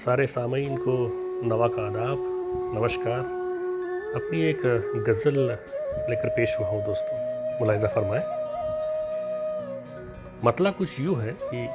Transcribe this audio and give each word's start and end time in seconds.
सारे 0.00 0.26
सामीन 0.26 0.76
को 0.76 0.92
नवा 1.48 1.68
का 1.68 1.86
आदाब, 1.86 2.18
नमस्कार। 2.74 3.18
अपनी 4.16 4.42
एक 4.42 4.62
गज़ल 5.08 5.40
लेकर 6.10 6.28
पेश 6.28 6.56
हुआ 6.60 6.68
हूँ 6.68 6.84
दोस्तों। 6.86 7.16
मुलायजा 7.60 7.88
फरमाएँ। 7.88 8.22
मतला 10.44 10.70
कुछ 10.70 11.00
यूँ 11.00 11.16
है 11.16 11.36
कि 11.44 11.66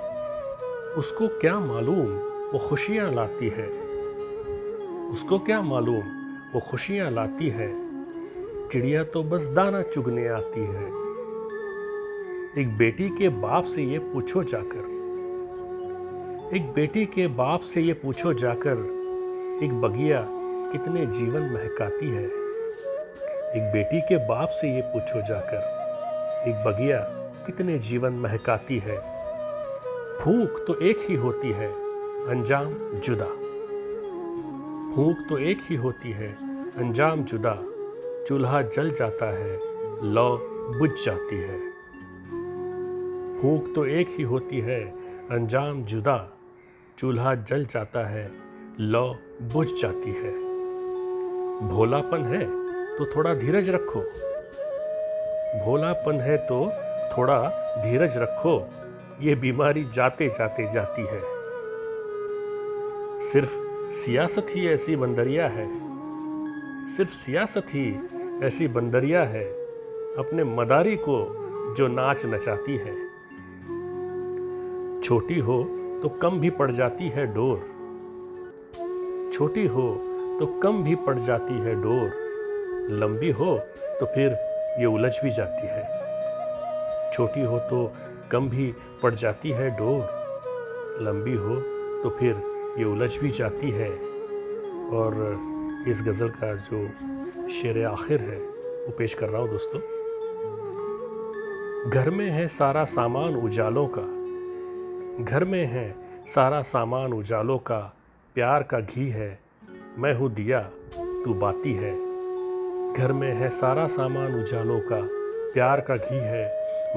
उसको 1.00 1.28
क्या 1.28 1.60
मालूम 1.60 2.08
वो 2.54 2.60
खुशियाँ 2.60 3.12
लाती 3.14 3.50
है। 3.50 3.68
उसको 5.12 5.40
क्या 5.40 5.62
मालूम 5.62 6.04
वो 6.54 6.60
खुशियाँ 6.60 7.12
लाती 7.12 7.50
है। 7.50 7.70
चिड़िया 8.70 9.04
तो 9.04 9.24
बस 9.24 9.46
दाना 9.46 9.82
चुगने 9.82 10.28
आती 10.28 10.66
है। 10.66 10.88
एक 12.62 12.76
बेटी 12.78 13.10
के 13.10 13.30
बाप 13.30 13.64
से 13.66 13.84
ये 13.84 14.00
पूछो 14.00 14.44
जाकर 14.44 14.95
एक 16.54 16.74
बेटी 16.74 17.06
के 17.06 17.28
बाप 17.28 17.62
से 17.62 17.82
ये 17.82 17.94
पूछो 17.94 18.34
जाकर, 18.34 18.72
एक 19.64 19.72
बगिया 19.82 20.26
कितने 20.72 21.06
जीवन 21.06 21.42
महकाती 21.42 22.10
है। 22.10 22.26
एक 23.56 23.70
बेटी 23.74 24.02
के 24.02 24.18
बाप 24.18 24.50
से 24.50 24.76
ये 24.76 24.82
पूछो 24.82 25.22
जाकर, 25.22 26.50
एक 26.50 26.56
बगिया 26.56 27.00
कितने 27.46 27.80
जीवन 27.80 28.14
महकाती 28.14 28.80
है। 28.80 28.98
फूक 30.20 30.66
तो 30.68 30.80
एक 30.80 31.06
ही 31.10 31.16
होती 31.16 31.52
है, 31.52 31.72
अंजाम 32.30 32.74
जुदा। 33.00 33.30
फूक 34.96 35.26
तो 35.30 35.38
एक 35.38 35.62
ही 35.70 35.76
होती 35.76 36.12
है, 36.12 36.32
अंजाम 36.78 37.24
जुदा। 37.24 37.64
चूल्हा 38.28 38.62
जल 38.62 38.92
जाता 38.92 39.26
है, 39.26 39.60
लौ 40.04 40.38
बुझ 40.80 40.92
जाती 41.06 41.36
है। 41.36 41.60
फूक 43.42 43.76
तो 43.76 43.86
एक 43.86 44.16
ही 44.18 44.24
होती 44.24 44.60
है, 44.60 44.84
अंजाम 45.32 45.84
जुदा। 45.84 46.35
चूल्हा 46.98 47.36
जल 47.36 47.66
जाता 47.66 48.08
है, 48.08 48.32
लौ 48.80 49.16
बुझ 49.42 49.68
जाती 49.82 50.12
है। 50.12 50.32
भोलापन 51.70 52.24
है 52.24 52.46
तो 52.98 53.06
थोड़ा 53.06 53.34
धीरज 53.34 53.70
रखो। 53.70 54.02
भोलापन 55.66 56.20
है 56.20 56.38
तो 56.38 56.72
थोड़ा 57.18 57.40
धीरज 57.84 58.18
रखो, 58.18 58.70
ये 59.22 59.36
बीमारी 59.36 59.84
जाते 59.96 60.28
जाते 60.28 60.74
जाती 60.74 61.02
है। 61.02 61.22
सिर्फ़ 63.22 63.52
सियासत 63.96 64.48
ही 64.50 64.68
ऐसी 64.68 64.96
बंदरिया 64.96 65.48
है। 65.48 65.68
सिर्फ़ 66.90 67.12
सियासत 67.12 67.66
ही 67.70 68.00
ऐसी 68.44 68.68
बंदरिया 68.68 69.24
है, 69.24 69.46
अपने 70.18 70.44
मदारी 70.44 70.96
को 70.96 71.18
जो 71.78 71.88
नाच 71.88 72.26
नचाती 72.26 72.78
है। 72.78 72.96
छोटी 75.02 75.40
हो 75.40 75.64
तो 76.06 76.10
कम 76.10 76.40
भी 76.40 76.50
पड़ 76.50 76.72
जाती 76.72 77.10
है 77.10 77.26
डोर। 77.26 77.58
छोटी 79.34 79.66
हो 79.68 79.84
तो 80.40 80.46
कम 80.64 80.84
भी 80.84 80.96
पड़ 80.96 81.20
जाती 81.20 81.54
है 81.54 81.76
डोर। 81.82 82.10
लंबी 82.92 83.32
हो 83.32 83.58
तो 84.00 84.06
फिर 84.06 84.32
ये 84.80 84.86
उलझ 84.86 85.12
भी 85.24 85.32
जाती 85.32 85.68
है। 85.68 85.84
छोटी 87.14 87.42
हो 87.42 87.60
तो 87.60 87.94
कम 88.32 88.50
भी 88.50 88.76
पड़ 89.04 89.14
जाती 89.16 89.50
है 89.50 89.70
डोर। 89.70 91.00
लंबी 91.02 91.34
हो 91.34 91.56
तो 92.04 92.10
फिर 92.10 92.36
ये 92.78 92.86
उलझ 92.86 93.18
भी 93.18 93.32
जाती 93.32 93.70
है। 93.70 93.90
और 94.90 95.12
इस 95.88 96.04
गज़ल 96.04 96.30
का 96.30 96.54
जो 96.56 96.88
शेर 97.50 97.86
आखिर 97.86 98.22
है, 98.22 98.38
वो 98.86 98.92
पेश 98.98 99.14
कर 99.14 99.30
रहा 99.30 99.42
हूँ 99.42 99.50
दोस्तों। 99.50 99.80
घर 101.92 102.10
में 102.10 102.30
है 102.30 102.48
सारा 102.48 102.84
सामान 102.84 103.36
उजालों 103.36 103.88
का। 103.88 104.25
घर 105.22 105.44
में 105.44 105.66
है, 105.66 105.96
सारा 106.28 106.62
सामान 106.62 107.14
उजालों 107.14 107.58
का, 107.58 107.98
प्यार 108.36 108.64
का 108.64 108.80
घी 108.80 109.10
है। 109.10 109.40
मैं 109.98 110.14
हूँ 110.14 110.34
दिया, 110.34 110.60
तू 111.26 111.34
बाती 111.34 111.74
है। 111.74 111.92
घर 112.94 113.12
में 113.12 113.34
है, 113.34 113.50
सारा 113.50 113.88
सामान 113.88 114.44
उजालों 114.44 114.80
का, 114.80 115.00
प्यार 115.54 115.82
का 115.82 115.96
घी 115.96 116.18
है। 116.18 116.46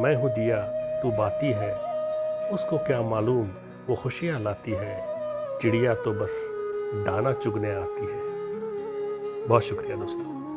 मैं 0.02 0.14
हूँ 0.14 0.30
दिया, 0.30 0.62
तू 1.02 1.10
बाती 1.10 1.46
है। 1.46 1.72
उसको 2.48 2.78
क्या 2.78 3.02
मालूम, 3.02 3.50
वो 3.88 3.94
खुशियाँ 3.94 4.40
लाती 4.40 4.72
है। 4.74 5.02
चिड़िया 5.58 5.94
तो 5.94 6.12
बस 6.12 6.50
दाना 7.06 7.32
चुगने 7.32 7.70
आती 7.70 8.00
है। 8.00 8.28
बहुत 9.46 9.62
शुक्रिया 9.62 9.96
दोस्तों। 9.96 10.47